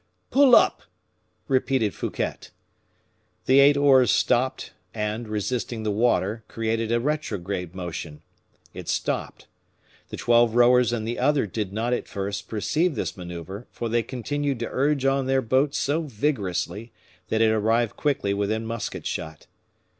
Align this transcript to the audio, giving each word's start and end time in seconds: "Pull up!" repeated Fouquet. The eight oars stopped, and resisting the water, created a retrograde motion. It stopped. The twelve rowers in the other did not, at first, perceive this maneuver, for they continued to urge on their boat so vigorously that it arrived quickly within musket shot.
"Pull 0.31 0.55
up!" 0.55 0.81
repeated 1.47 1.93
Fouquet. 1.93 2.33
The 3.45 3.59
eight 3.59 3.77
oars 3.77 4.09
stopped, 4.09 4.73
and 4.95 5.27
resisting 5.29 5.83
the 5.83 5.91
water, 5.91 6.43
created 6.47 6.91
a 6.91 6.99
retrograde 6.99 7.75
motion. 7.75 8.23
It 8.73 8.89
stopped. 8.89 9.45
The 10.09 10.17
twelve 10.17 10.55
rowers 10.55 10.91
in 10.91 11.03
the 11.05 11.19
other 11.19 11.45
did 11.45 11.71
not, 11.71 11.93
at 11.93 12.07
first, 12.07 12.47
perceive 12.47 12.95
this 12.95 13.15
maneuver, 13.15 13.67
for 13.69 13.89
they 13.89 14.01
continued 14.01 14.57
to 14.61 14.69
urge 14.71 15.05
on 15.05 15.27
their 15.27 15.39
boat 15.43 15.75
so 15.75 16.01
vigorously 16.01 16.91
that 17.27 17.41
it 17.41 17.51
arrived 17.51 17.95
quickly 17.95 18.33
within 18.33 18.65
musket 18.65 19.05
shot. 19.05 19.45